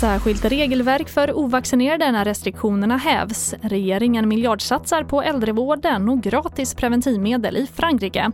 [0.00, 3.54] Särskilt regelverk för ovaccinerade när restriktionerna hävs.
[3.62, 8.32] Regeringen miljardsatsar på äldrevården och gratis preventivmedel i Frankrike.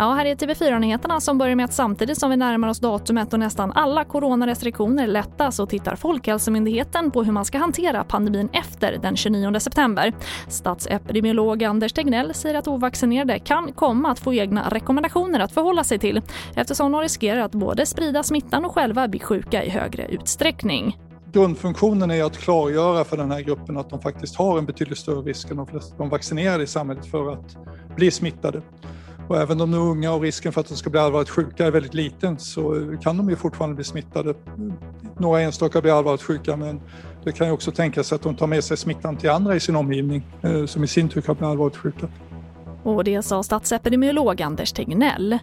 [0.00, 3.38] Ja, här är TV4-nyheterna som börjar med att samtidigt som vi närmar oss datumet och
[3.38, 9.16] nästan alla coronarestriktioner lättas så tittar Folkhälsomyndigheten på hur man ska hantera pandemin efter den
[9.16, 10.12] 29 september.
[10.48, 15.98] Statsepidemiolog Anders Tegnell säger att ovaccinerade kan komma att få egna rekommendationer att förhålla sig
[15.98, 16.22] till
[16.54, 20.98] eftersom de riskerar att både sprida smittan och själva bli sjuka i högre utsträckning.
[21.32, 25.22] Grundfunktionen är att klargöra för den här gruppen att de faktiskt har en betydligt större
[25.22, 27.56] risk än de, flesta, de vaccinerade i samhället för att
[27.96, 28.62] bli smittade.
[29.30, 31.66] Och även om de är unga och risken för att de ska bli allvarligt sjuka
[31.66, 34.34] är väldigt liten så kan de ju fortfarande bli smittade.
[35.18, 36.80] Några enstaka blir allvarligt sjuka men
[37.24, 39.76] det kan ju också tänkas att de tar med sig smittan till andra i sin
[39.76, 42.08] omgivning eh, som i sin tur kan bli allvarligt sjuka.
[42.82, 45.38] Och det sa statsepidemiolog Anders Tegnell.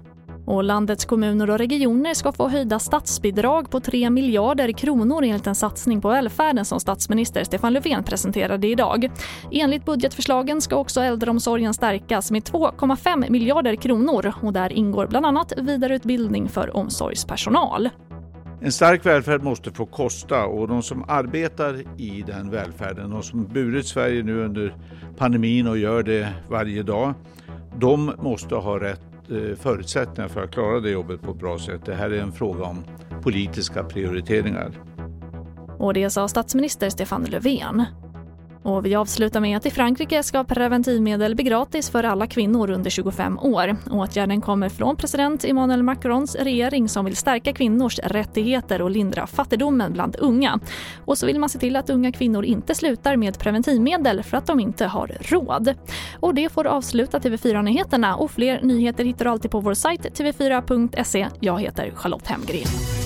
[0.47, 5.55] Och landets kommuner och regioner ska få höjda statsbidrag på 3 miljarder kronor enligt en
[5.55, 9.11] satsning på välfärden som statsminister Stefan Löfven presenterade idag.
[9.52, 15.53] Enligt budgetförslagen ska också äldreomsorgen stärkas med 2,5 miljarder kronor och där ingår bland annat
[15.57, 17.89] vidareutbildning för omsorgspersonal.
[18.61, 23.47] En stark välfärd måste få kosta och de som arbetar i den välfärden, de som
[23.53, 24.75] burit Sverige nu under
[25.17, 27.13] pandemin och gör det varje dag,
[27.79, 31.81] de måste ha rätt Eh, förutsättningar för att klara det jobbet på ett bra sätt.
[31.86, 32.83] Det här är en fråga om
[33.22, 34.72] politiska prioriteringar.
[35.78, 37.86] Och det sa statsminister Stefan Löfven.
[38.67, 42.89] Och vi avslutar med att i Frankrike ska preventivmedel bli gratis för alla kvinnor under
[42.89, 43.77] 25 år.
[43.91, 49.93] Åtgärden kommer från president Emmanuel Macrons regering som vill stärka kvinnors rättigheter och lindra fattigdomen
[49.93, 50.59] bland unga.
[51.05, 54.45] Och så vill man se till att unga kvinnor inte slutar med preventivmedel för att
[54.45, 55.73] de inte har råd.
[56.19, 61.27] Och det får avsluta TV4-nyheterna och fler nyheter hittar du alltid på vår sajt tv4.se.
[61.39, 62.97] Jag heter Charlotte Hemgren.